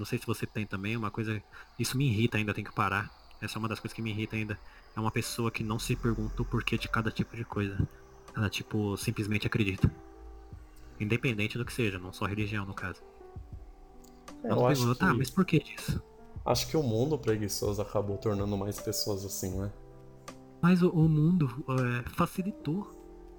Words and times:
não 0.00 0.06
sei 0.06 0.18
se 0.18 0.26
você 0.26 0.46
tem 0.46 0.66
também, 0.66 0.96
uma 0.96 1.10
coisa. 1.10 1.42
Isso 1.78 1.94
me 1.94 2.08
irrita 2.08 2.38
ainda, 2.38 2.54
tem 2.54 2.64
que 2.64 2.72
parar. 2.74 3.10
Essa 3.38 3.58
é 3.58 3.58
uma 3.58 3.68
das 3.68 3.78
coisas 3.78 3.94
que 3.94 4.00
me 4.00 4.10
irrita 4.10 4.34
ainda. 4.34 4.58
É 4.96 4.98
uma 4.98 5.10
pessoa 5.10 5.50
que 5.50 5.62
não 5.62 5.78
se 5.78 5.94
pergunta 5.94 6.40
o 6.40 6.44
porquê 6.44 6.78
de 6.78 6.88
cada 6.88 7.10
tipo 7.10 7.36
de 7.36 7.44
coisa. 7.44 7.86
Ela, 8.34 8.48
tipo, 8.48 8.96
simplesmente 8.96 9.46
acredita. 9.46 9.92
Independente 10.98 11.58
do 11.58 11.66
que 11.66 11.72
seja, 11.72 11.98
não 11.98 12.14
só 12.14 12.24
religião, 12.24 12.64
no 12.64 12.72
caso. 12.72 13.02
É, 14.42 14.50
eu 14.50 14.66
acho 14.66 14.80
pergunta, 14.80 15.04
que... 15.04 15.04
ah, 15.04 15.14
mas 15.14 15.28
por 15.28 15.44
que 15.44 15.58
disso? 15.58 16.02
Acho 16.46 16.66
que 16.68 16.78
o 16.78 16.82
mundo 16.82 17.18
preguiçoso 17.18 17.82
acabou 17.82 18.16
tornando 18.16 18.56
mais 18.56 18.80
pessoas 18.80 19.22
assim, 19.22 19.58
né? 19.58 19.70
Mas 20.62 20.82
o, 20.82 20.88
o 20.88 21.06
mundo 21.10 21.62
é, 21.68 22.08
facilitou 22.08 22.90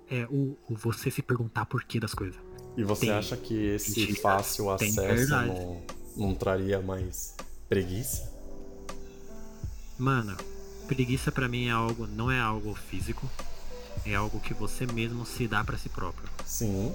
é, 0.07 0.27
o, 0.29 0.55
o, 0.69 0.75
você 0.75 1.09
se 1.09 1.23
perguntar 1.23 1.65
por 1.65 1.83
que 1.83 1.99
das 1.99 2.13
coisas. 2.13 2.39
E 2.77 2.83
você 2.83 3.07
tem, 3.07 3.15
acha 3.15 3.35
que 3.35 3.55
esse 3.55 4.13
fácil 4.21 4.69
acesso 4.69 5.31
não, 5.31 5.83
não 6.15 6.35
traria 6.35 6.81
mais 6.81 7.35
preguiça? 7.69 8.31
Mano, 9.97 10.35
preguiça 10.87 11.31
para 11.31 11.47
mim 11.47 11.67
é 11.67 11.71
algo, 11.71 12.07
não 12.07 12.31
é 12.31 12.39
algo 12.39 12.73
físico, 12.73 13.29
é 14.05 14.15
algo 14.15 14.39
que 14.39 14.53
você 14.53 14.85
mesmo 14.85 15.25
se 15.25 15.47
dá 15.47 15.63
para 15.63 15.77
si 15.77 15.89
próprio. 15.89 16.27
Sim. 16.45 16.93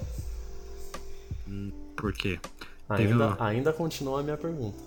Hum, 1.47 1.71
por 1.97 2.13
quê? 2.13 2.41
Ainda, 2.89 3.37
ainda 3.43 3.73
continua 3.73 4.21
a 4.21 4.23
minha 4.23 4.37
pergunta. 4.37 4.79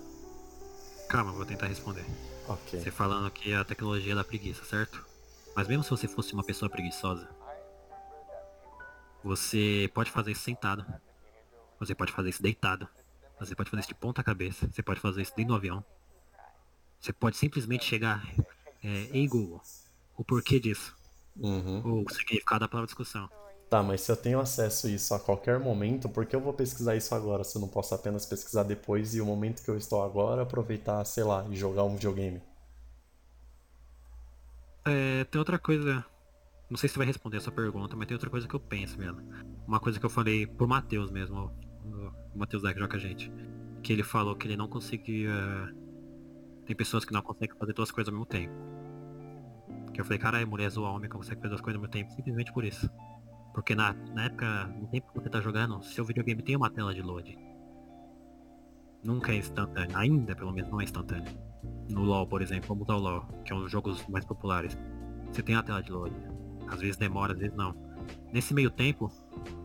Calma, 1.08 1.32
vou 1.32 1.44
tentar 1.44 1.66
responder. 1.66 2.04
Ok. 2.48 2.80
Você 2.80 2.90
falando 2.90 3.30
que 3.30 3.52
a 3.52 3.64
tecnologia 3.64 4.14
da 4.14 4.24
preguiça, 4.24 4.64
certo? 4.64 5.04
Mas 5.54 5.66
mesmo 5.66 5.82
se 5.82 5.90
você 5.90 6.06
fosse 6.06 6.32
uma 6.32 6.44
pessoa 6.44 6.70
preguiçosa, 6.70 7.28
você 9.22 9.90
pode 9.92 10.10
fazer 10.10 10.32
isso 10.32 10.42
sentado. 10.42 10.84
Você 11.78 11.94
pode 11.94 12.12
fazer 12.12 12.30
isso 12.30 12.42
deitado. 12.42 12.88
Você 13.40 13.54
pode 13.54 13.70
fazer 13.70 13.80
isso 13.80 13.88
de 13.88 13.94
ponta 13.94 14.22
cabeça. 14.22 14.70
Você 14.70 14.82
pode 14.82 15.00
fazer 15.00 15.22
isso 15.22 15.32
dentro 15.34 15.54
do 15.54 15.56
avião. 15.56 15.84
Você 17.00 17.12
pode 17.12 17.36
simplesmente 17.36 17.84
chegar. 17.84 18.22
É, 18.84 19.08
Ei 19.12 19.26
Google, 19.26 19.60
o 20.16 20.22
porquê 20.22 20.60
disso? 20.60 20.94
Uhum. 21.36 22.02
O 22.04 22.10
significado 22.12 22.60
da 22.60 22.68
palavra 22.68 22.86
discussão. 22.86 23.28
Tá, 23.70 23.82
mas 23.82 24.00
se 24.00 24.10
eu 24.10 24.16
tenho 24.16 24.40
acesso 24.40 24.86
a 24.86 24.90
isso 24.90 25.14
a 25.14 25.20
qualquer 25.20 25.58
momento, 25.58 26.08
por 26.08 26.26
que 26.26 26.34
eu 26.34 26.40
vou 26.40 26.52
pesquisar 26.52 26.96
isso 26.96 27.14
agora 27.14 27.44
se 27.44 27.56
eu 27.56 27.60
não 27.60 27.68
posso 27.68 27.94
apenas 27.94 28.26
pesquisar 28.26 28.64
depois 28.64 29.14
e 29.14 29.20
o 29.20 29.26
momento 29.26 29.62
que 29.62 29.70
eu 29.70 29.76
estou 29.76 30.02
agora 30.02 30.42
aproveitar, 30.42 31.04
sei 31.04 31.24
lá, 31.24 31.46
e 31.48 31.56
jogar 31.56 31.84
um 31.84 31.94
videogame? 31.94 32.42
É, 34.84 35.24
tem 35.24 35.38
outra 35.38 35.58
coisa. 35.58 36.04
Não 36.68 36.76
sei 36.76 36.88
se 36.88 36.94
você 36.94 36.98
vai 36.98 37.06
responder 37.06 37.36
essa 37.36 37.52
pergunta, 37.52 37.96
mas 37.96 38.08
tem 38.08 38.14
outra 38.14 38.28
coisa 38.28 38.48
que 38.48 38.54
eu 38.54 38.60
penso 38.60 38.98
mesmo. 38.98 39.22
Uma 39.66 39.78
coisa 39.78 40.00
que 40.00 40.06
eu 40.06 40.10
falei 40.10 40.46
pro 40.46 40.66
Matheus 40.66 41.10
mesmo, 41.10 41.52
o 42.34 42.38
Matheus 42.38 42.62
da 42.62 42.72
joga 42.72 42.96
a 42.96 43.00
gente. 43.00 43.32
Que 43.82 43.92
ele 43.92 44.02
falou 44.02 44.36
que 44.36 44.46
ele 44.46 44.56
não 44.56 44.68
conseguia. 44.68 45.32
Tem 46.66 46.76
pessoas 46.76 47.04
que 47.04 47.12
não 47.12 47.22
conseguem 47.22 47.56
fazer 47.56 47.72
duas 47.72 47.90
coisas 47.90 48.12
ao 48.12 48.18
mesmo 48.18 48.26
tempo. 48.26 48.52
Que 49.92 50.00
eu 50.00 50.04
falei, 50.04 50.18
caralho, 50.18 50.46
mulher 50.46 50.70
zoa 50.70 50.90
homem 50.90 51.08
consegue 51.08 51.40
fazer 51.40 51.48
duas 51.48 51.60
coisas 51.60 51.76
ao 51.76 51.82
mesmo 51.82 51.92
tempo, 51.92 52.10
simplesmente 52.12 52.52
por 52.52 52.64
isso. 52.64 52.88
Porque 53.52 53.74
na, 53.74 53.92
na 54.14 54.26
época, 54.26 54.66
no 54.66 54.86
tempo 54.88 55.08
que 55.12 55.20
você 55.20 55.28
tá 55.28 55.40
jogando, 55.40 55.82
seu 55.82 56.04
videogame 56.04 56.42
tem 56.42 56.56
uma 56.56 56.70
tela 56.70 56.94
de 56.94 57.02
load. 57.02 57.36
Nunca 59.02 59.32
é 59.32 59.36
instantâneo, 59.36 59.96
ainda 59.96 60.36
pelo 60.36 60.52
menos 60.52 60.70
não 60.70 60.80
é 60.80 60.84
instantâneo. 60.84 61.32
No 61.88 62.02
LoL, 62.02 62.26
por 62.26 62.42
exemplo, 62.42 62.68
vamos 62.68 62.84
usar 62.84 62.96
o 62.96 63.00
LoL, 63.00 63.26
que 63.44 63.52
é 63.52 63.56
um 63.56 63.60
dos 63.60 63.72
jogos 63.72 64.06
mais 64.08 64.24
populares. 64.24 64.78
Você 65.32 65.42
tem 65.42 65.56
a 65.56 65.62
tela 65.62 65.82
de 65.82 65.90
load. 65.90 66.14
Às 66.68 66.80
vezes 66.80 66.96
demora, 66.96 67.32
às 67.32 67.38
vezes 67.38 67.56
não. 67.56 67.74
Nesse 68.32 68.54
meio 68.54 68.70
tempo, 68.70 69.10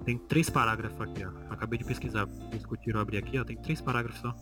tem 0.05 0.19
três 0.19 0.51
parágrafos 0.51 1.01
aqui, 1.01 1.25
ó. 1.25 1.31
Acabei 1.49 1.79
de 1.79 1.83
pesquisar, 1.83 2.27
discutir, 2.51 2.93
eu 2.93 2.99
abri 2.99 3.17
aqui, 3.17 3.39
ó. 3.39 3.43
Tem 3.43 3.57
três 3.57 3.81
parágrafos 3.81 4.21
só. 4.21 4.35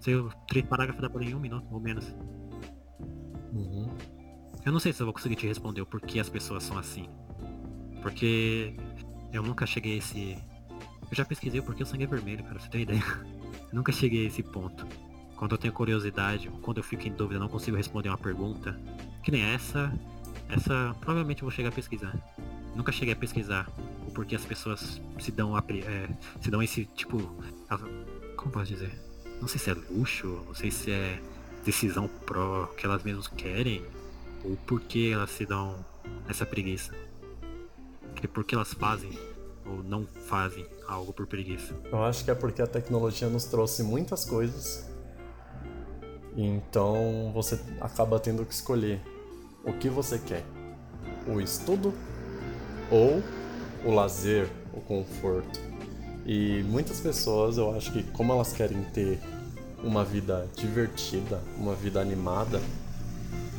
Se 0.00 0.12
eu, 0.12 0.30
três 0.46 0.64
parágrafos 0.64 1.02
dá 1.02 1.10
pra 1.10 1.24
em 1.24 1.34
um 1.34 1.40
minuto 1.40 1.66
ou 1.72 1.80
menos. 1.80 2.14
Uhum. 3.52 3.90
Eu 4.64 4.72
não 4.72 4.78
sei 4.78 4.92
se 4.92 5.02
eu 5.02 5.06
vou 5.06 5.12
conseguir 5.12 5.34
te 5.34 5.46
responder 5.46 5.80
o 5.80 5.86
porquê 5.86 6.20
as 6.20 6.28
pessoas 6.28 6.62
são 6.62 6.78
assim. 6.78 7.08
Porque 8.00 8.76
eu 9.32 9.42
nunca 9.42 9.66
cheguei 9.66 9.94
a 9.94 9.98
esse. 9.98 10.38
Eu 11.10 11.16
já 11.16 11.24
pesquisei 11.24 11.60
porque 11.60 11.82
o 11.82 11.86
sangue 11.86 12.04
é 12.04 12.06
vermelho, 12.06 12.44
cara, 12.44 12.60
você 12.60 12.70
tem 12.70 12.82
ideia? 12.82 13.02
nunca 13.72 13.90
cheguei 13.90 14.24
a 14.24 14.28
esse 14.28 14.42
ponto. 14.44 14.86
Quando 15.34 15.52
eu 15.52 15.58
tenho 15.58 15.72
curiosidade, 15.72 16.48
quando 16.62 16.76
eu 16.76 16.84
fico 16.84 17.08
em 17.08 17.12
dúvida, 17.12 17.40
não 17.40 17.48
consigo 17.48 17.76
responder 17.76 18.08
uma 18.08 18.18
pergunta. 18.18 18.78
Que 19.24 19.32
nem 19.32 19.42
essa. 19.42 19.92
Essa 20.48 20.94
provavelmente 21.00 21.42
eu 21.42 21.48
vou 21.48 21.50
chegar 21.50 21.70
a 21.70 21.72
pesquisar. 21.72 22.14
Nunca 22.76 22.92
cheguei 22.92 23.14
a 23.14 23.16
pesquisar 23.16 23.66
o 24.10 24.12
porquê 24.12 24.36
as 24.36 24.44
pessoas 24.44 25.00
se 25.18 25.30
dão 25.30 25.56
a, 25.56 25.62
é, 25.68 26.08
se 26.40 26.50
dão 26.50 26.62
esse 26.62 26.84
tipo. 26.84 27.18
Como 28.36 28.52
posso 28.52 28.66
dizer? 28.66 28.92
Não 29.40 29.48
sei 29.48 29.58
se 29.58 29.70
é 29.70 29.74
luxo, 29.90 30.42
não 30.46 30.54
sei 30.54 30.70
se 30.70 30.90
é 30.90 31.20
decisão 31.64 32.08
pró 32.26 32.66
que 32.76 32.84
elas 32.86 33.02
mesmas 33.02 33.28
querem, 33.28 33.84
ou 34.44 34.56
por 34.56 34.80
que 34.80 35.12
elas 35.12 35.30
se 35.30 35.46
dão 35.46 35.84
essa 36.28 36.44
preguiça 36.44 36.94
que 38.20 38.28
por 38.28 38.44
que 38.44 38.54
elas 38.54 38.72
fazem 38.74 39.10
ou 39.66 39.82
não 39.82 40.06
fazem 40.26 40.66
algo 40.86 41.12
por 41.12 41.26
preguiça. 41.26 41.74
Eu 41.90 42.02
acho 42.04 42.24
que 42.24 42.30
é 42.30 42.34
porque 42.34 42.60
a 42.60 42.66
tecnologia 42.66 43.28
nos 43.28 43.44
trouxe 43.44 43.82
muitas 43.82 44.24
coisas. 44.24 44.88
Então 46.36 47.30
você 47.34 47.60
acaba 47.80 48.18
tendo 48.18 48.44
que 48.44 48.52
escolher 48.52 49.00
o 49.64 49.72
que 49.72 49.88
você 49.88 50.18
quer: 50.18 50.44
o 51.26 51.40
estudo 51.40 51.92
ou 52.90 53.22
o 53.84 53.92
lazer, 53.92 54.48
o 54.72 54.80
conforto. 54.80 55.60
E 56.26 56.62
muitas 56.64 57.00
pessoas, 57.00 57.56
eu 57.56 57.74
acho 57.74 57.92
que 57.92 58.02
como 58.12 58.32
elas 58.32 58.52
querem 58.52 58.82
ter 58.92 59.18
uma 59.82 60.04
vida 60.04 60.46
divertida, 60.56 61.40
uma 61.56 61.74
vida 61.74 62.00
animada, 62.00 62.60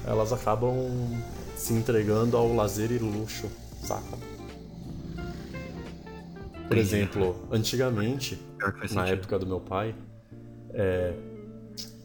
elas 0.05 0.31
acabam 0.31 0.75
se 1.55 1.73
entregando 1.73 2.37
ao 2.37 2.53
lazer 2.53 2.91
e 2.91 2.97
luxo, 2.97 3.49
saca? 3.83 4.17
Por 6.67 6.77
exemplo, 6.77 7.35
antigamente, 7.51 8.39
na 8.91 9.07
época 9.07 9.37
do 9.37 9.45
meu 9.45 9.59
pai, 9.59 9.93
é, 10.73 11.13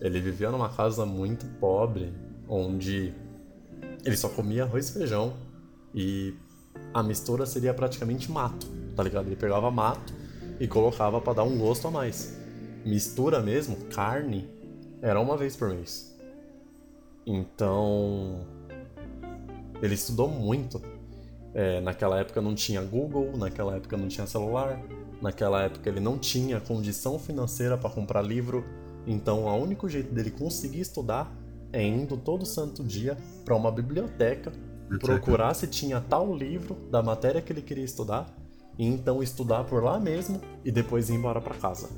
ele 0.01 0.21
vivia 0.21 0.51
numa 0.51 0.69
casa 0.69 1.07
muito 1.07 1.47
pobre, 1.61 2.13
onde 2.49 3.15
ele 4.05 4.17
só 4.17 4.29
comia 4.29 4.65
arroz 4.65 4.89
e 4.89 4.93
feijão 4.93 5.35
e 5.95 6.35
a 6.97 7.03
mistura 7.03 7.45
seria 7.45 7.75
praticamente 7.75 8.33
mato, 8.33 8.67
tá 8.97 9.03
ligado? 9.03 9.27
Ele 9.27 9.37
pegava 9.37 9.71
mato 9.71 10.15
e 10.59 10.67
colocava 10.67 11.21
para 11.21 11.35
dar 11.35 11.43
um 11.43 11.59
gosto 11.59 11.87
a 11.89 11.91
mais. 11.91 12.35
Mistura 12.87 13.39
mesmo, 13.41 13.77
carne, 13.95 14.49
era 15.03 15.21
uma 15.21 15.37
vez 15.37 15.55
por 15.55 15.69
mês. 15.69 16.17
Então, 17.27 18.41
ele 19.83 19.93
estudou 19.93 20.27
muito 20.27 20.81
é, 21.53 21.83
naquela 21.83 22.19
época 22.19 22.41
não 22.41 22.55
tinha 22.55 22.81
Google, 22.81 23.37
naquela 23.37 23.77
época 23.77 23.95
não 23.99 24.09
tinha 24.09 24.27
celular, 24.27 24.81
naquela 25.21 25.65
época 25.65 25.91
ele 25.91 26.01
não 26.01 26.17
tinha 26.17 26.61
condição 26.61 27.19
financeira 27.19 27.77
para 27.77 27.91
comprar 27.91 28.23
livro, 28.23 28.65
então 29.07 29.45
o 29.45 29.55
único 29.63 29.87
jeito 29.87 30.15
dele 30.15 30.31
conseguir 30.31 30.81
estudar 30.81 31.31
é 31.75 31.83
indo 31.83 32.17
todo 32.17 32.47
santo 32.47 32.83
dia 32.83 33.19
para 33.45 33.55
uma 33.55 33.71
biblioteca, 33.71 34.51
procurar 35.01 35.55
se 35.55 35.67
tinha 35.67 36.01
tal 36.01 36.35
livro 36.35 36.77
da 36.91 37.03
matéria 37.03 37.43
que 37.43 37.53
ele 37.53 37.63
queria 37.63 37.85
estudar, 37.85 38.27
e 38.79 38.87
então 38.87 39.23
estudar 39.23 39.65
por 39.65 39.83
lá 39.83 39.99
mesmo 39.99 40.41
e 40.65 40.71
depois 40.71 41.09
ir 41.09 41.15
embora 41.15 41.41
para 41.41 41.55
casa. 41.55 41.89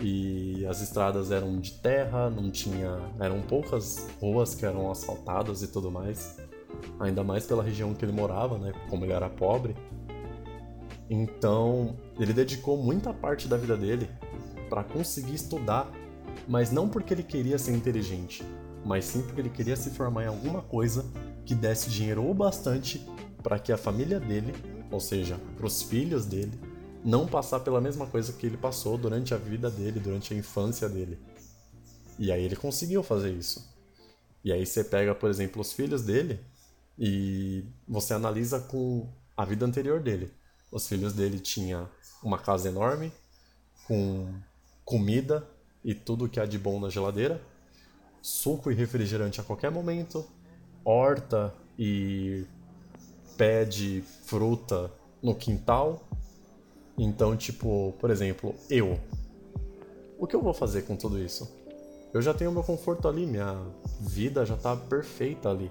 E 0.00 0.66
as 0.66 0.82
estradas 0.82 1.30
eram 1.30 1.58
de 1.58 1.72
terra, 1.72 2.28
não 2.28 2.50
tinha, 2.50 3.00
eram 3.18 3.40
poucas 3.40 4.08
ruas 4.20 4.54
que 4.54 4.66
eram 4.66 4.90
asfaltadas 4.90 5.62
e 5.62 5.68
tudo 5.68 5.90
mais 5.90 6.36
ainda 6.98 7.22
mais 7.22 7.46
pela 7.46 7.62
região 7.62 7.94
que 7.94 8.04
ele 8.04 8.12
morava, 8.12 8.58
né, 8.58 8.72
como 8.88 9.04
ele 9.04 9.12
era 9.12 9.28
pobre. 9.28 9.76
Então, 11.08 11.96
ele 12.18 12.32
dedicou 12.32 12.76
muita 12.76 13.12
parte 13.12 13.46
da 13.46 13.56
vida 13.56 13.76
dele 13.76 14.08
para 14.68 14.82
conseguir 14.82 15.34
estudar, 15.34 15.90
mas 16.48 16.72
não 16.72 16.88
porque 16.88 17.14
ele 17.14 17.22
queria 17.22 17.58
ser 17.58 17.72
inteligente, 17.72 18.44
mas 18.86 19.04
sim 19.04 19.20
porque 19.22 19.40
ele 19.40 19.50
queria 19.50 19.74
se 19.74 19.90
formar 19.90 20.22
em 20.22 20.28
alguma 20.28 20.62
coisa 20.62 21.04
que 21.44 21.56
desse 21.56 21.90
dinheiro 21.90 22.24
o 22.24 22.32
bastante 22.32 23.04
para 23.42 23.58
que 23.58 23.72
a 23.72 23.76
família 23.76 24.20
dele, 24.20 24.54
ou 24.92 25.00
seja, 25.00 25.40
para 25.56 25.66
os 25.66 25.82
filhos 25.82 26.24
dele, 26.24 26.52
não 27.04 27.26
passar 27.26 27.60
pela 27.60 27.80
mesma 27.80 28.06
coisa 28.06 28.32
que 28.32 28.46
ele 28.46 28.56
passou 28.56 28.96
durante 28.96 29.34
a 29.34 29.36
vida 29.36 29.68
dele, 29.68 29.98
durante 29.98 30.32
a 30.32 30.36
infância 30.36 30.88
dele. 30.88 31.18
E 32.16 32.30
aí 32.30 32.44
ele 32.44 32.54
conseguiu 32.54 33.02
fazer 33.02 33.32
isso. 33.32 33.68
E 34.44 34.52
aí 34.52 34.64
você 34.64 34.84
pega, 34.84 35.14
por 35.16 35.28
exemplo, 35.30 35.60
os 35.60 35.72
filhos 35.72 36.02
dele, 36.02 36.38
e 36.96 37.64
você 37.88 38.14
analisa 38.14 38.60
com 38.60 39.08
a 39.36 39.44
vida 39.44 39.66
anterior 39.66 40.00
dele. 40.00 40.32
Os 40.70 40.86
filhos 40.86 41.12
dele 41.12 41.40
tinham 41.40 41.88
uma 42.22 42.38
casa 42.38 42.68
enorme, 42.68 43.12
com 43.88 44.32
comida 44.84 45.44
e 45.84 45.92
tudo 45.92 46.28
que 46.28 46.38
há 46.38 46.46
de 46.46 46.58
bom 46.58 46.78
na 46.78 46.88
geladeira, 46.88 47.42
suco 48.26 48.72
e 48.72 48.74
refrigerante 48.74 49.40
a 49.40 49.44
qualquer 49.44 49.70
momento, 49.70 50.26
horta 50.84 51.54
e 51.78 52.44
pé 53.36 53.64
de 53.64 54.02
fruta 54.24 54.90
no 55.22 55.32
quintal. 55.32 56.02
Então, 56.98 57.36
tipo, 57.36 57.94
por 58.00 58.10
exemplo, 58.10 58.52
eu. 58.68 58.98
o 60.18 60.26
que 60.26 60.34
eu 60.34 60.42
vou 60.42 60.52
fazer 60.52 60.82
com 60.82 60.96
tudo 60.96 61.20
isso? 61.20 61.48
Eu 62.12 62.20
já 62.20 62.34
tenho 62.34 62.50
meu 62.50 62.64
conforto 62.64 63.06
ali, 63.06 63.24
minha 63.24 63.62
vida 64.00 64.44
já 64.44 64.56
tá 64.56 64.74
perfeita 64.74 65.48
ali. 65.48 65.70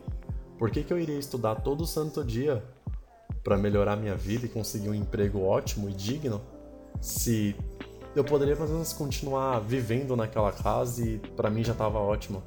Por 0.58 0.72
que, 0.72 0.82
que 0.82 0.94
eu 0.94 0.98
iria 0.98 1.20
estudar 1.20 1.56
todo 1.56 1.86
santo 1.86 2.24
dia 2.24 2.64
para 3.44 3.58
melhorar 3.58 3.98
minha 3.98 4.16
vida 4.16 4.46
e 4.46 4.50
conseguir 4.50 4.88
um 4.88 4.96
emprego 4.96 5.42
ótimo 5.42 5.90
e 5.90 5.94
digno 5.94 6.40
se 7.02 7.54
eu 8.16 8.24
poderia 8.24 8.56
pelo 8.56 8.70
menos 8.70 8.94
continuar 8.94 9.60
vivendo 9.60 10.16
naquela 10.16 10.52
casa 10.52 11.06
e 11.06 11.20
para 11.20 11.50
mim 11.50 11.64
já 11.64 11.74
tava 11.74 12.00
ótimo? 12.00 12.42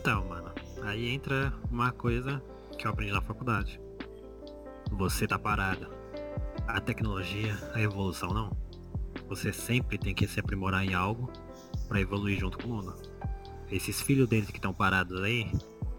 Então, 0.00 0.24
mano, 0.24 0.50
aí 0.82 1.08
entra 1.08 1.52
uma 1.70 1.92
coisa 1.92 2.42
que 2.78 2.86
eu 2.86 2.90
aprendi 2.90 3.12
na 3.12 3.20
faculdade. 3.20 3.80
Você 4.90 5.26
tá 5.26 5.38
parado. 5.38 5.86
A 6.66 6.80
tecnologia, 6.80 7.56
a 7.74 7.80
evolução 7.80 8.30
não. 8.30 8.50
Você 9.28 9.52
sempre 9.52 9.98
tem 9.98 10.14
que 10.14 10.26
se 10.26 10.40
aprimorar 10.40 10.84
em 10.84 10.94
algo 10.94 11.30
para 11.88 12.00
evoluir 12.00 12.40
junto 12.40 12.58
com 12.58 12.68
o 12.68 12.72
mundo. 12.72 12.94
Esses 13.70 14.00
filhos 14.00 14.28
deles 14.28 14.50
que 14.50 14.58
estão 14.58 14.72
parados 14.72 15.22
aí, 15.22 15.50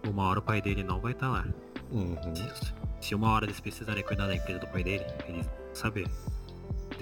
uma 0.08 0.28
hora 0.28 0.40
o 0.40 0.42
pai 0.42 0.62
dele 0.62 0.84
não 0.84 1.00
vai 1.00 1.12
estar 1.12 1.28
tá 1.28 1.32
lá. 1.32 1.46
Uhum. 1.92 2.36
Se, 2.36 2.74
se, 3.02 3.16
uma 3.16 3.32
hora 3.32 3.46
eles 3.46 3.60
precisarem 3.60 4.04
cuidar 4.04 4.28
da 4.28 4.36
empresa 4.36 4.60
do 4.60 4.68
pai 4.68 4.84
dele, 4.84 5.06
eles 5.28 5.48
saber. 5.78 6.08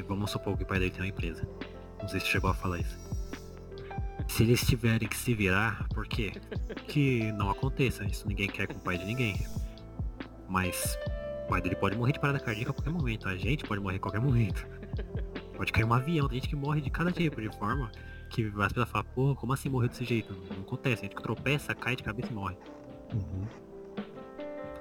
Vamos 0.07 0.31
supor 0.31 0.57
que 0.57 0.63
o 0.63 0.65
pai 0.65 0.79
dele 0.79 0.91
tem 0.91 1.01
uma 1.01 1.07
empresa. 1.07 1.47
Não 2.01 2.07
sei 2.07 2.19
se 2.19 2.27
chegou 2.27 2.49
a 2.49 2.53
falar 2.53 2.79
isso. 2.79 2.97
Se 4.27 4.43
eles 4.43 4.61
tiverem 4.65 5.07
que 5.07 5.15
se 5.15 5.33
virar, 5.33 5.87
por 5.89 6.07
quê? 6.07 6.31
Que 6.87 7.31
não 7.33 7.49
aconteça. 7.49 8.03
Isso 8.05 8.27
ninguém 8.27 8.47
quer 8.47 8.67
com 8.67 8.73
o 8.73 8.79
pai 8.79 8.97
de 8.97 9.05
ninguém. 9.05 9.45
Mas 10.47 10.97
o 11.45 11.49
pai 11.49 11.61
dele 11.61 11.75
pode 11.75 11.97
morrer 11.97 12.13
de 12.13 12.19
parada 12.19 12.39
cardíaca 12.39 12.71
a 12.71 12.73
qualquer 12.73 12.91
momento. 12.91 13.27
A 13.27 13.35
gente 13.35 13.63
pode 13.65 13.81
morrer 13.81 13.97
a 13.97 13.99
qualquer 13.99 14.21
momento. 14.21 14.65
Pode 15.55 15.71
cair 15.71 15.83
um 15.83 15.93
avião, 15.93 16.27
tem 16.27 16.39
gente 16.39 16.49
que 16.49 16.55
morre 16.55 16.81
de 16.81 16.89
cada 16.89 17.11
tipo, 17.11 17.39
de 17.41 17.49
forma 17.57 17.91
que 18.29 18.51
as 18.57 18.67
pessoas 18.69 18.89
falam, 18.89 19.07
pô, 19.13 19.35
como 19.35 19.53
assim 19.53 19.69
morreu 19.69 19.89
desse 19.89 20.05
jeito? 20.05 20.33
Não 20.49 20.61
acontece, 20.61 21.05
a 21.05 21.09
gente 21.09 21.21
tropeça, 21.21 21.75
cai 21.75 21.95
de 21.95 22.03
cabeça 22.03 22.31
e 22.31 22.33
morre. 22.33 22.57
Uhum. 23.13 23.45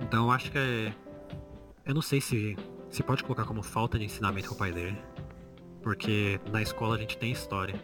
Então 0.01 0.25
eu 0.25 0.31
acho 0.31 0.51
que 0.51 0.59
é. 0.59 0.95
Eu 1.85 1.95
não 1.95 2.03
sei 2.03 2.21
se 2.21 2.57
se 2.91 3.03
pode 3.03 3.23
colocar 3.23 3.45
como 3.45 3.63
falta 3.63 3.99
de 3.99 4.05
ensinamento 4.05 4.49
com 4.49 4.55
o 4.55 4.59
pai 4.59 4.73
dele. 4.73 4.99
Porque 5.83 6.41
na 6.51 6.61
escola 6.61 6.97
a 6.97 6.99
gente 6.99 7.17
tem 7.17 7.33
história. 7.33 7.75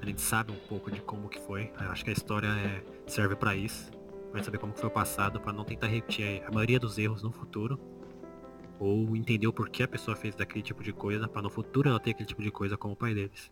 A 0.00 0.06
gente 0.06 0.20
sabe 0.20 0.52
um 0.52 0.68
pouco 0.68 0.90
de 0.90 1.00
como 1.00 1.28
que 1.28 1.40
foi. 1.40 1.72
Eu 1.80 1.90
acho 1.90 2.04
que 2.04 2.10
a 2.10 2.12
história 2.12 2.48
é... 2.48 2.82
serve 3.06 3.36
para 3.36 3.54
isso. 3.54 3.90
Pra 4.30 4.42
saber 4.42 4.58
como 4.58 4.72
foi 4.72 4.88
o 4.88 4.92
passado, 4.92 5.40
para 5.40 5.52
não 5.52 5.64
tentar 5.64 5.88
repetir 5.88 6.42
a 6.46 6.50
maioria 6.50 6.78
dos 6.78 6.96
erros 6.98 7.22
no 7.22 7.32
futuro. 7.32 7.78
Ou 8.78 9.16
entender 9.16 9.46
o 9.46 9.52
porquê 9.52 9.82
a 9.82 9.88
pessoa 9.88 10.16
fez 10.16 10.34
daquele 10.34 10.62
tipo 10.62 10.82
de 10.82 10.92
coisa, 10.92 11.28
para 11.28 11.42
no 11.42 11.50
futuro 11.50 11.88
ela 11.88 11.98
ter 11.98 12.12
aquele 12.12 12.28
tipo 12.28 12.42
de 12.42 12.50
coisa 12.50 12.76
como 12.76 12.94
o 12.94 12.96
pai 12.96 13.12
deles 13.12 13.50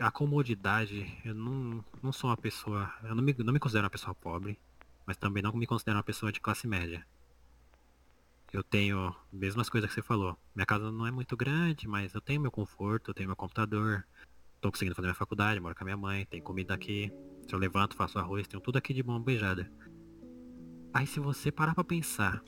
a 0.00 0.10
comodidade, 0.10 1.06
eu 1.24 1.34
não, 1.34 1.84
não 2.02 2.12
sou 2.12 2.30
uma 2.30 2.36
pessoa. 2.36 2.90
Eu 3.02 3.14
não 3.14 3.22
me, 3.22 3.34
não 3.38 3.52
me 3.52 3.60
considero 3.60 3.84
uma 3.84 3.90
pessoa 3.90 4.14
pobre, 4.14 4.58
mas 5.06 5.16
também 5.16 5.42
não 5.42 5.52
me 5.52 5.66
considero 5.66 5.98
uma 5.98 6.02
pessoa 6.02 6.32
de 6.32 6.40
classe 6.40 6.66
média. 6.66 7.06
Eu 8.52 8.64
tenho 8.64 9.14
mesmas 9.32 9.68
coisas 9.68 9.88
que 9.88 9.94
você 9.94 10.02
falou. 10.02 10.36
Minha 10.54 10.66
casa 10.66 10.90
não 10.90 11.06
é 11.06 11.10
muito 11.10 11.36
grande, 11.36 11.86
mas 11.86 12.14
eu 12.14 12.20
tenho 12.20 12.40
meu 12.40 12.50
conforto, 12.50 13.10
eu 13.10 13.14
tenho 13.14 13.28
meu 13.28 13.36
computador, 13.36 14.04
tô 14.60 14.70
conseguindo 14.70 14.94
fazer 14.94 15.06
minha 15.06 15.14
faculdade, 15.14 15.60
moro 15.60 15.74
com 15.74 15.84
a 15.84 15.86
minha 15.86 15.96
mãe, 15.96 16.26
tem 16.26 16.42
comida 16.42 16.74
aqui. 16.74 17.12
Se 17.46 17.54
eu 17.54 17.58
levanto, 17.58 17.96
faço 17.96 18.18
arroz, 18.18 18.48
tenho 18.48 18.60
tudo 18.60 18.76
aqui 18.76 18.92
de 18.92 19.04
mão 19.04 19.22
beijada. 19.22 19.70
Aí 20.92 21.06
se 21.06 21.20
você 21.20 21.52
parar 21.52 21.74
pra 21.74 21.84
pensar, 21.84 22.42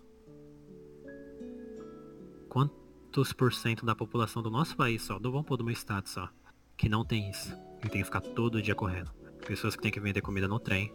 quantos 2.49 3.33
por 3.33 3.53
cento 3.53 3.87
da 3.87 3.95
população 3.95 4.43
do 4.43 4.51
nosso 4.51 4.77
país 4.77 5.03
só, 5.03 5.21
do 5.21 5.31
vamos 5.31 5.47
pôr 5.47 5.57
do 5.57 5.65
meu 5.65 5.73
estado 5.73 6.09
só, 6.09 6.29
que 6.77 6.89
não 6.89 7.05
tem 7.05 7.31
isso. 7.31 7.57
E 7.79 7.89
tem 7.89 8.01
que 8.01 8.05
ficar 8.05 8.21
todo 8.21 8.61
dia 8.61 8.75
correndo. 8.75 9.13
Pessoas 9.47 9.77
que 9.77 9.83
têm 9.83 9.93
que 9.93 10.01
vender 10.01 10.21
comida 10.21 10.49
no 10.49 10.59
trem. 10.59 10.93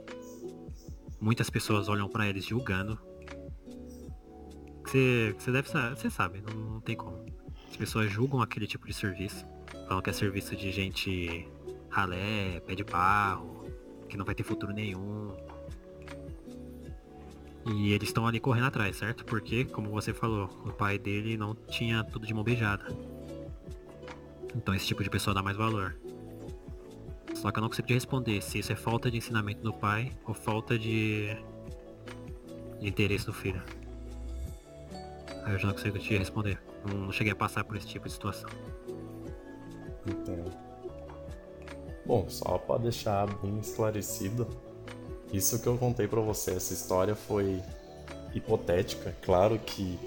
Muitas 1.20 1.50
pessoas 1.50 1.88
olham 1.88 2.10
para 2.10 2.28
eles 2.28 2.46
julgando. 2.46 3.00
Você, 4.88 5.36
você 5.38 5.52
deve 5.52 5.68
saber, 5.68 5.98
você 5.98 6.10
sabe, 6.10 6.42
não, 6.42 6.56
não 6.56 6.80
tem 6.80 6.96
como. 6.96 7.26
As 7.70 7.76
pessoas 7.76 8.10
julgam 8.10 8.42
aquele 8.42 8.66
tipo 8.66 8.88
de 8.88 8.94
serviço. 8.94 9.46
Falam 9.86 10.02
que 10.02 10.10
é 10.10 10.14
serviço 10.14 10.56
de 10.56 10.72
gente 10.72 11.46
ralé, 11.90 12.62
pé 12.62 12.74
de 12.74 12.86
barro, 12.86 13.66
que 14.08 14.16
não 14.16 14.24
vai 14.24 14.34
ter 14.34 14.44
futuro 14.44 14.72
nenhum. 14.72 15.36
E 17.66 17.92
eles 17.92 18.08
estão 18.08 18.26
ali 18.26 18.40
correndo 18.40 18.68
atrás, 18.68 18.96
certo? 18.96 19.26
Porque, 19.26 19.66
como 19.66 19.90
você 19.90 20.14
falou, 20.14 20.46
o 20.66 20.72
pai 20.72 20.98
dele 20.98 21.36
não 21.36 21.54
tinha 21.54 22.02
tudo 22.06 22.26
de 22.26 22.34
mão 22.34 22.46
beijada. 22.46 22.86
Então 24.56 24.74
esse 24.74 24.88
tipo 24.88 25.04
de 25.04 25.10
pessoa 25.10 25.34
dá 25.34 25.44
mais 25.44 25.58
valor. 25.58 25.98
Só 27.36 27.52
que 27.52 27.60
eu 27.60 27.62
não 27.62 27.68
consigo 27.68 27.90
te 27.90 27.94
responder 27.94 28.42
se 28.42 28.60
isso 28.60 28.72
é 28.72 28.76
falta 28.78 29.12
de 29.12 29.18
ensinamento 29.18 29.62
do 29.62 29.74
pai 29.74 30.14
ou 30.26 30.34
falta 30.34 30.80
de, 30.80 31.36
de 32.80 32.88
interesse 32.88 33.26
do 33.26 33.34
filho. 33.34 33.62
Aí 35.48 35.54
eu 35.54 35.60
já 35.60 35.68
não 35.68 35.74
consigo 35.74 35.98
te 35.98 36.18
responder. 36.18 36.60
Não, 36.86 36.98
não 37.06 37.12
cheguei 37.12 37.32
a 37.32 37.36
passar 37.36 37.64
por 37.64 37.78
esse 37.78 37.88
tipo 37.88 38.06
de 38.06 38.12
situação. 38.14 38.50
Entendo. 40.06 40.52
Bom, 42.06 42.26
só 42.28 42.58
para 42.58 42.82
deixar 42.82 43.28
bem 43.38 43.58
esclarecido, 43.60 44.46
isso 45.32 45.60
que 45.60 45.68
eu 45.68 45.78
contei 45.78 46.06
para 46.06 46.20
você, 46.20 46.52
essa 46.52 46.74
história 46.74 47.16
foi 47.16 47.62
hipotética. 48.34 49.16
Claro 49.22 49.58
que 49.58 49.98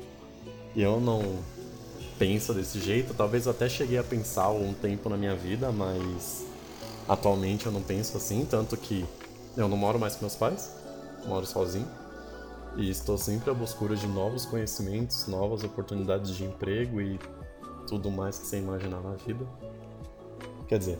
eu 0.77 1.01
não 1.01 1.39
pensa 2.19 2.53
desse 2.53 2.79
jeito. 2.79 3.15
Talvez 3.15 3.49
até 3.49 3.67
cheguei 3.67 3.97
a 3.97 4.05
pensar 4.05 4.43
algum 4.43 4.75
tempo 4.75 5.09
na 5.09 5.17
minha 5.17 5.35
vida, 5.35 5.73
mas 5.73 6.45
atualmente 7.09 7.65
eu 7.65 7.73
não 7.73 7.83
penso 7.83 8.15
assim, 8.19 8.45
tanto 8.45 8.77
que 8.77 9.07
eu 9.57 9.69
não 9.69 9.77
moro 9.79 9.99
mais 9.99 10.17
com 10.17 10.27
meus 10.27 10.37
pais, 10.37 10.71
moro 11.27 11.47
sozinho. 11.47 11.89
E 12.77 12.89
estou 12.89 13.19
sempre 13.19 13.51
à 13.51 13.55
busca 13.55 13.85
de 13.97 14.07
novos 14.07 14.47
conhecimentos, 14.47 15.27
novas 15.27 15.65
oportunidades 15.65 16.35
de 16.35 16.45
emprego 16.45 17.01
e 17.01 17.19
tudo 17.87 18.11
mais 18.11 18.39
que 18.39 18.47
você 18.47 18.59
imaginar 18.59 19.01
na 19.01 19.15
vida. 19.15 19.45
Quer 20.69 20.79
dizer, 20.79 20.99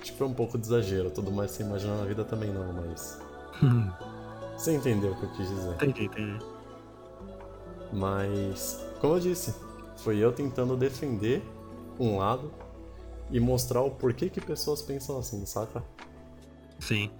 acho 0.00 0.12
que 0.12 0.18
foi 0.18 0.26
um 0.26 0.34
pouco 0.34 0.58
de 0.58 0.66
exagero, 0.66 1.10
tudo 1.10 1.30
mais 1.32 1.52
que 1.52 1.58
você 1.58 1.62
imaginar 1.62 1.96
na 1.96 2.04
vida 2.04 2.24
também 2.24 2.52
não, 2.52 2.72
mas. 2.72 3.18
você 4.56 4.74
entendeu 4.74 5.12
o 5.12 5.16
que 5.16 5.24
eu 5.24 5.30
quis 5.30 5.48
dizer? 5.48 5.72
Entendi, 5.74 6.04
entendi. 6.04 6.44
Mas, 7.92 8.84
como 9.00 9.14
eu 9.14 9.20
disse, 9.20 9.54
foi 9.96 10.18
eu 10.18 10.32
tentando 10.32 10.76
defender 10.76 11.42
um 11.98 12.18
lado 12.18 12.52
e 13.30 13.40
mostrar 13.40 13.82
o 13.82 13.90
porquê 13.90 14.28
que 14.28 14.40
pessoas 14.40 14.82
pensam 14.82 15.18
assim, 15.18 15.44
saca? 15.46 15.82
Sim. 16.78 17.10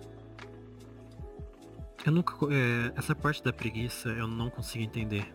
Eu 2.04 2.12
nunca. 2.12 2.34
É, 2.52 2.92
essa 2.96 3.14
parte 3.14 3.42
da 3.42 3.52
preguiça 3.52 4.08
eu 4.10 4.26
não 4.26 4.50
consigo 4.50 4.84
entender. 4.84 5.32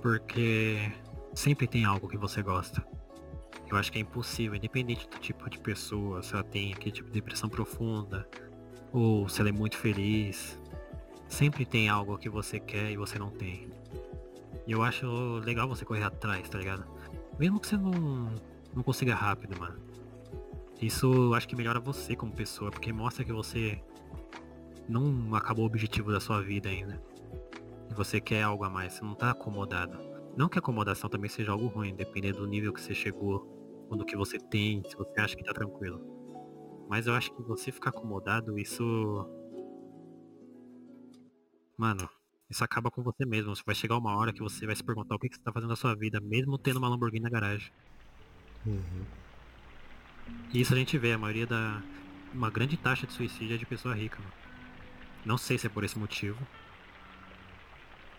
Porque 0.00 0.92
sempre 1.34 1.66
tem 1.66 1.84
algo 1.84 2.08
que 2.08 2.16
você 2.16 2.42
gosta. 2.42 2.84
Eu 3.70 3.76
acho 3.76 3.90
que 3.90 3.98
é 3.98 4.00
impossível, 4.02 4.54
independente 4.54 5.08
do 5.08 5.18
tipo 5.18 5.48
de 5.48 5.58
pessoa, 5.58 6.22
se 6.22 6.34
ela 6.34 6.42
tem 6.42 6.72
aquele 6.74 6.90
tipo 6.90 7.08
de 7.08 7.14
depressão 7.14 7.48
profunda, 7.48 8.28
ou 8.92 9.28
se 9.28 9.40
ela 9.40 9.48
é 9.48 9.52
muito 9.52 9.78
feliz. 9.78 10.58
Sempre 11.26 11.64
tem 11.64 11.88
algo 11.88 12.18
que 12.18 12.28
você 12.28 12.60
quer 12.60 12.90
e 12.90 12.96
você 12.96 13.18
não 13.18 13.30
tem. 13.30 13.70
E 14.66 14.72
eu 14.72 14.82
acho 14.82 15.06
legal 15.38 15.66
você 15.68 15.84
correr 15.84 16.04
atrás, 16.04 16.46
tá 16.48 16.58
ligado? 16.58 16.84
Mesmo 17.38 17.58
que 17.58 17.66
você 17.66 17.76
não, 17.76 18.34
não 18.74 18.82
consiga 18.82 19.14
rápido, 19.14 19.58
mano. 19.58 19.78
Isso 20.80 21.32
acho 21.34 21.48
que 21.48 21.56
melhora 21.56 21.80
você 21.80 22.14
como 22.14 22.32
pessoa, 22.32 22.70
porque 22.70 22.92
mostra 22.92 23.24
que 23.24 23.32
você 23.32 23.80
não 24.88 25.34
acabou 25.34 25.64
o 25.64 25.66
objetivo 25.66 26.12
da 26.12 26.20
sua 26.20 26.40
vida 26.42 26.68
ainda. 26.68 27.02
E 27.90 27.94
você 27.94 28.20
quer 28.20 28.42
algo 28.42 28.64
a 28.64 28.70
mais, 28.70 28.94
você 28.94 29.04
não 29.04 29.14
tá 29.14 29.30
acomodado. 29.30 29.98
Não 30.36 30.48
que 30.48 30.58
a 30.58 30.60
acomodação 30.60 31.10
também 31.10 31.28
seja 31.28 31.52
algo 31.52 31.66
ruim, 31.66 31.94
dependendo 31.94 32.38
do 32.38 32.46
nível 32.46 32.72
que 32.72 32.80
você 32.80 32.94
chegou, 32.94 33.86
ou 33.90 33.96
do 33.96 34.04
que 34.04 34.16
você 34.16 34.38
tem, 34.38 34.82
se 34.88 34.96
você 34.96 35.20
acha 35.20 35.36
que 35.36 35.44
tá 35.44 35.52
tranquilo. 35.52 36.00
Mas 36.88 37.06
eu 37.06 37.14
acho 37.14 37.34
que 37.34 37.42
você 37.42 37.70
ficar 37.70 37.90
acomodado, 37.90 38.58
isso. 38.58 39.28
Mano, 41.76 42.08
isso 42.48 42.64
acaba 42.64 42.90
com 42.90 43.02
você 43.02 43.24
mesmo. 43.26 43.52
Vai 43.66 43.74
chegar 43.74 43.96
uma 43.96 44.16
hora 44.16 44.32
que 44.32 44.40
você 44.40 44.66
vai 44.66 44.74
se 44.74 44.82
perguntar 44.82 45.14
o 45.14 45.18
que, 45.18 45.28
que 45.28 45.36
você 45.36 45.40
está 45.40 45.52
fazendo 45.52 45.70
na 45.70 45.76
sua 45.76 45.94
vida, 45.94 46.20
mesmo 46.20 46.56
tendo 46.56 46.78
uma 46.78 46.88
Lamborghini 46.88 47.24
na 47.24 47.30
garagem. 47.30 47.70
Uhum. 48.66 49.04
E 50.52 50.60
isso 50.60 50.72
a 50.72 50.76
gente 50.76 50.96
vê, 50.96 51.12
a 51.12 51.18
maioria 51.18 51.46
da. 51.46 51.82
Uma 52.32 52.50
grande 52.50 52.78
taxa 52.78 53.06
de 53.06 53.12
suicídio 53.12 53.54
é 53.54 53.58
de 53.58 53.66
pessoa 53.66 53.94
rica, 53.94 54.18
mano. 54.18 54.41
Não 55.24 55.38
sei 55.38 55.56
se 55.56 55.66
é 55.66 55.70
por 55.70 55.84
esse 55.84 55.98
motivo. 55.98 56.38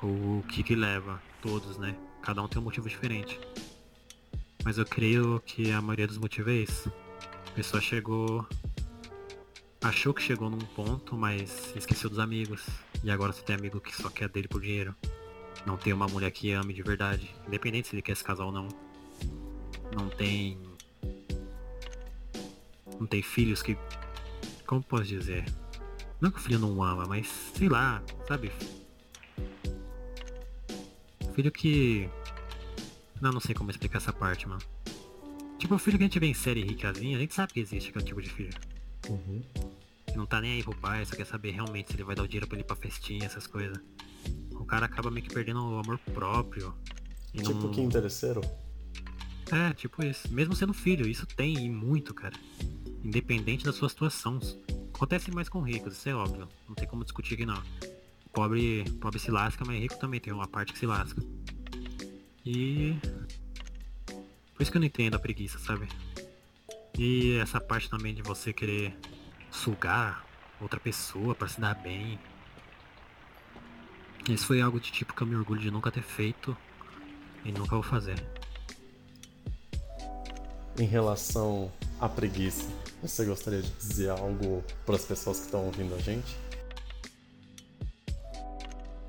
Ou 0.02 0.40
o 0.40 0.44
que 0.48 0.64
que 0.64 0.76
leva 0.76 1.22
todos, 1.42 1.78
né? 1.78 1.96
Cada 2.22 2.42
um 2.42 2.48
tem 2.48 2.62
um 2.62 2.64
motivo 2.64 2.88
diferente. 2.88 3.40
Mas 4.64 4.78
eu 4.78 4.86
creio 4.86 5.42
que 5.46 5.72
a 5.72 5.82
maioria 5.82 6.08
dos 6.08 6.18
motivos 6.18 6.52
é 6.52 6.56
isso. 6.56 6.94
A 7.48 7.52
pessoa 7.52 7.82
chegou. 7.82 8.48
Achou 9.82 10.14
que 10.14 10.22
chegou 10.22 10.50
num 10.50 10.58
ponto, 10.58 11.18
mas 11.18 11.76
esqueceu 11.76 12.10
dos 12.10 12.20
amigos. 12.20 12.66
E 13.04 13.12
agora 13.12 13.34
você 13.34 13.42
tem 13.42 13.56
amigo 13.56 13.82
que 13.82 13.94
só 13.94 14.10
quer 14.10 14.30
dele 14.30 14.48
por 14.48 14.62
dinheiro. 14.62 14.96
Não 15.66 15.76
tem 15.76 15.92
uma 15.92 16.08
mulher 16.08 16.32
que 16.32 16.52
ame 16.54 16.74
de 16.74 16.82
verdade. 16.82 17.36
Independente 17.46 17.90
se 17.90 17.96
ele 17.96 18.02
quer 18.02 18.16
se 18.16 18.24
casar 18.24 18.46
ou 18.46 18.52
não. 18.52 18.70
não 19.94 20.10
tem. 20.10 20.58
Não 22.98 23.06
tem 23.06 23.22
filhos 23.22 23.62
que. 23.62 23.78
Como 24.66 24.82
posso 24.82 25.04
dizer? 25.04 25.44
Não 26.24 26.32
que 26.32 26.38
o 26.38 26.42
filho 26.42 26.58
não 26.58 26.82
ama, 26.82 27.06
mas 27.06 27.28
sei 27.54 27.68
lá, 27.68 28.02
sabe? 28.26 28.50
Filho 31.36 31.52
que. 31.52 32.10
Não, 33.20 33.34
não 33.34 33.42
sei 33.42 33.54
como 33.54 33.70
explicar 33.70 33.98
essa 33.98 34.14
parte, 34.14 34.48
mano. 34.48 34.62
Tipo, 35.60 35.76
o 35.76 35.78
filho 35.78 35.98
que 35.98 36.06
a 36.06 36.08
gente 36.08 36.20
vê 36.20 36.28
em 36.28 36.34
série 36.34 36.64
ricazinha, 36.64 37.18
a 37.18 37.20
gente 37.20 37.34
sabe 37.34 37.52
que 37.52 37.60
existe 37.60 37.90
aquele 37.90 38.06
tipo 38.06 38.22
de 38.22 38.30
filho. 38.30 38.54
Uhum. 39.10 39.42
Que 40.08 40.16
não 40.16 40.26
tá 40.26 40.40
nem 40.40 40.54
aí 40.54 40.64
pro 40.64 40.74
pai, 40.74 41.04
só 41.06 41.14
quer 41.14 41.26
saber 41.26 41.52
realmente 41.52 41.90
se 41.90 41.98
ele 41.98 42.06
vai 42.06 42.16
dar 42.16 42.24
o 42.24 42.28
dinheiro 42.28 42.48
pra 42.48 42.56
ele 42.56 42.64
ir 42.64 42.68
pra 42.68 42.78
festinha, 42.78 43.26
essas 43.26 43.46
coisas. 43.46 43.78
O 44.52 44.64
cara 44.64 44.86
acaba 44.86 45.12
meio 45.12 45.26
que 45.26 45.34
perdendo 45.34 45.62
o 45.62 45.80
amor 45.80 46.00
próprio. 46.14 46.74
E 47.34 47.42
Tipo 47.42 47.54
não... 47.54 47.72
que 47.72 47.82
interesseiro? 47.82 48.40
É, 49.52 49.74
tipo 49.74 50.06
isso. 50.06 50.34
Mesmo 50.34 50.56
sendo 50.56 50.74
filho, 50.74 51.06
isso 51.06 51.28
tem 51.28 51.66
e 51.66 51.70
muito, 51.70 52.14
cara. 52.14 52.40
Independente 53.04 53.66
da 53.66 53.74
sua 53.74 53.90
situação. 53.90 54.40
Acontece 54.94 55.32
mais 55.32 55.50
com 55.50 55.62
ricos, 55.62 55.94
isso 55.98 56.10
é 56.10 56.16
óbvio. 56.16 56.48
Não 56.68 56.76
tem 56.76 56.88
como 56.88 57.04
discutir 57.04 57.34
aqui 57.34 57.46
não. 57.46 57.62
Pobre, 58.32 58.84
pobre 59.02 59.20
se 59.20 59.30
lasca, 59.30 59.64
mas 59.66 59.80
rico 59.80 59.98
também 60.00 60.20
tem 60.20 60.32
uma 60.32 60.48
parte 60.48 60.74
que 60.74 60.80
se 60.80 60.86
lasca. 60.86 61.22
E. 62.46 62.96
Por 64.54 64.62
isso 64.62 64.72
que 64.72 64.78
eu 64.78 64.80
não 64.80 64.88
entendo 64.88 65.16
a 65.16 65.20
preguiça, 65.20 65.60
sabe? 65.60 65.88
E 66.98 67.38
essa 67.38 67.60
parte 67.60 67.90
também 67.90 68.14
de 68.14 68.22
você 68.22 68.54
querer 68.54 68.96
sugar 69.52 70.26
outra 70.62 70.80
pessoa 70.80 71.36
pra 71.36 71.48
se 71.48 71.60
dar 71.60 71.76
bem. 71.76 72.20
Isso 74.30 74.48
foi 74.48 74.62
algo 74.62 74.80
de 74.80 74.92
tipo 74.92 75.14
que 75.14 75.22
eu 75.22 75.28
me 75.28 75.36
orgulho 75.36 75.60
de 75.60 75.70
nunca 75.70 75.92
ter 75.92 76.04
feito 76.04 76.56
e 77.44 77.52
nunca 77.52 77.76
vou 77.76 77.84
fazer. 77.84 78.16
Em 80.80 80.86
relação 80.86 81.72
à 82.04 82.10
preguiça, 82.10 82.70
você 83.02 83.24
gostaria 83.24 83.62
de 83.62 83.70
dizer 83.78 84.10
algo 84.10 84.62
para 84.86 84.96
as 84.96 85.06
pessoas 85.06 85.40
que 85.40 85.46
estão 85.46 85.66
ouvindo 85.66 85.96
a 85.96 86.00
gente? 86.00 86.38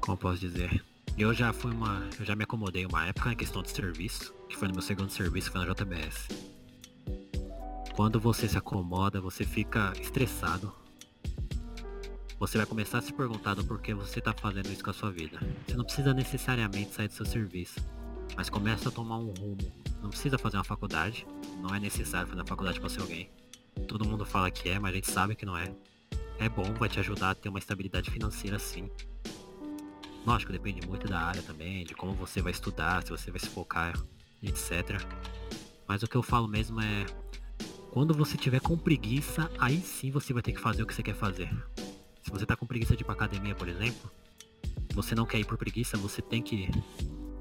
Como 0.00 0.16
posso 0.16 0.38
dizer? 0.38 0.80
Eu 1.18 1.34
já 1.34 1.52
fui 1.52 1.72
uma. 1.72 2.08
Eu 2.20 2.24
já 2.24 2.36
me 2.36 2.44
acomodei 2.44 2.86
uma 2.86 3.04
época 3.04 3.32
em 3.32 3.36
questão 3.36 3.62
de 3.62 3.70
serviço, 3.72 4.32
que 4.48 4.56
foi 4.56 4.68
no 4.68 4.74
meu 4.74 4.82
segundo 4.82 5.10
serviço, 5.10 5.50
foi 5.50 5.64
na 5.64 5.72
JBS. 5.72 6.28
Quando 7.96 8.20
você 8.20 8.46
se 8.46 8.56
acomoda, 8.56 9.20
você 9.20 9.44
fica 9.44 9.92
estressado. 10.00 10.72
Você 12.38 12.58
vai 12.58 12.66
começar 12.66 12.98
a 12.98 13.02
se 13.02 13.12
perguntar 13.12 13.54
do 13.54 13.64
porquê 13.64 13.92
você 13.92 14.20
tá 14.20 14.32
fazendo 14.32 14.70
isso 14.70 14.84
com 14.84 14.90
a 14.90 14.94
sua 14.94 15.10
vida. 15.10 15.40
Você 15.66 15.76
não 15.76 15.84
precisa 15.84 16.14
necessariamente 16.14 16.94
sair 16.94 17.08
do 17.08 17.14
seu 17.14 17.26
serviço, 17.26 17.80
mas 18.36 18.48
começa 18.48 18.88
a 18.88 18.92
tomar 18.92 19.18
um 19.18 19.32
rumo. 19.32 19.83
Não 20.04 20.11
precisa 20.11 20.37
fazer 20.37 20.58
uma 20.58 20.64
faculdade, 20.64 21.26
não 21.62 21.75
é 21.75 21.80
necessário 21.80 22.28
fazer 22.28 22.38
uma 22.38 22.46
faculdade 22.46 22.78
para 22.78 22.90
ser 22.90 23.00
alguém. 23.00 23.30
Todo 23.88 24.06
mundo 24.06 24.26
fala 24.26 24.50
que 24.50 24.68
é, 24.68 24.78
mas 24.78 24.92
a 24.92 24.94
gente 24.96 25.11
sabe 25.11 25.34
que 25.34 25.46
não 25.46 25.56
é. 25.56 25.75
É 26.38 26.46
bom, 26.46 26.75
vai 26.75 26.90
te 26.90 27.00
ajudar 27.00 27.30
a 27.30 27.34
ter 27.34 27.49
uma 27.49 27.58
estabilidade 27.58 28.11
financeira 28.11 28.58
sim. 28.58 28.90
Lógico, 30.26 30.52
depende 30.52 30.87
muito 30.87 31.08
da 31.08 31.18
área 31.18 31.40
também, 31.40 31.87
de 31.87 31.94
como 31.94 32.12
você 32.12 32.42
vai 32.42 32.52
estudar, 32.52 33.02
se 33.02 33.08
você 33.08 33.30
vai 33.30 33.40
se 33.40 33.49
focar, 33.49 33.99
etc. 34.42 35.02
Mas 35.88 36.02
o 36.02 36.06
que 36.06 36.16
eu 36.16 36.23
falo 36.23 36.46
mesmo 36.46 36.82
é. 36.82 37.06
Quando 37.90 38.12
você 38.12 38.37
tiver 38.37 38.61
com 38.61 38.76
preguiça, 38.76 39.50
aí 39.58 39.80
sim 39.80 40.11
você 40.11 40.34
vai 40.34 40.42
ter 40.42 40.52
que 40.52 40.61
fazer 40.61 40.82
o 40.82 40.87
que 40.87 40.92
você 40.92 41.02
quer 41.02 41.14
fazer. 41.14 41.49
Se 42.23 42.30
você 42.30 42.44
tá 42.44 42.54
com 42.54 42.66
preguiça 42.66 42.94
de 42.94 43.02
ir 43.02 43.06
pra 43.06 43.14
academia, 43.14 43.54
por 43.54 43.68
exemplo, 43.68 44.11
você 44.92 45.14
não 45.14 45.25
quer 45.25 45.38
ir 45.38 45.46
por 45.46 45.56
preguiça, 45.56 45.96
você 45.96 46.20
tem 46.20 46.42
que. 46.42 46.68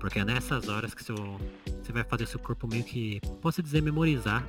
Porque 0.04 0.20
é 0.20 0.26
nessas 0.26 0.68
horas 0.68 0.94
que 0.94 1.02
seu, 1.02 1.16
você 1.16 1.94
vai 1.94 2.04
fazer 2.04 2.26
seu 2.28 2.38
corpo 2.38 2.68
meio 2.68 2.84
que, 2.84 3.22
posso 3.42 3.64
dizer, 3.64 3.82
memorizar 3.82 4.46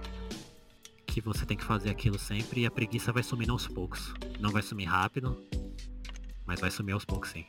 que 1.07 1.21
você 1.21 1.47
tem 1.47 1.57
que 1.57 1.63
fazer 1.63 1.91
aquilo 1.91 2.19
sempre 2.19 2.63
e 2.63 2.67
a 2.67 2.71
preguiça 2.73 3.13
vai 3.13 3.23
sumindo 3.23 3.53
aos 3.53 3.69
poucos. 3.69 4.13
Não 4.41 4.51
vai 4.51 4.63
sumir 4.63 4.87
rápido, 4.87 5.41
mas 6.45 6.59
vai 6.59 6.73
sumir 6.73 6.91
aos 6.91 7.05
poucos 7.05 7.31
sim. 7.31 7.47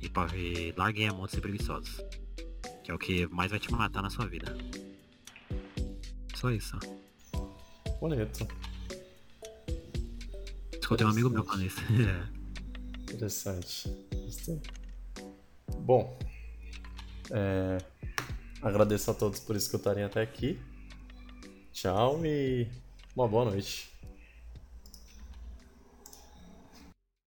E, 0.00 0.10
e 0.38 0.74
larguem 0.74 1.06
a 1.06 1.12
mão 1.12 1.26
de 1.26 1.32
ser 1.32 1.42
preguiçosos. 1.42 2.00
Que 2.82 2.90
é 2.90 2.94
o 2.94 2.98
que 2.98 3.26
mais 3.26 3.50
vai 3.50 3.60
te 3.60 3.70
matar 3.70 4.00
na 4.00 4.08
sua 4.08 4.24
vida. 4.26 4.56
Só 6.34 6.50
isso. 6.50 6.78
Bonito, 8.00 8.48
Escutei 10.80 11.06
um 11.06 11.10
amigo 11.10 11.28
meu 11.28 11.44
falando 11.44 11.66
isso. 11.66 11.80
interessante. 13.02 13.86
Gostei. 14.14 14.62
Bom, 15.80 16.18
é, 17.30 17.78
agradeço 18.62 19.10
a 19.10 19.14
todos 19.14 19.40
por 19.40 19.56
escutarem 19.56 20.04
até 20.04 20.22
aqui. 20.22 20.60
Tchau 21.72 22.24
e 22.24 22.68
uma 23.16 23.28
boa 23.28 23.44
noite. 23.44 23.93